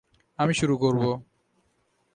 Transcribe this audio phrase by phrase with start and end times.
[0.39, 1.03] আমি শুরু করব।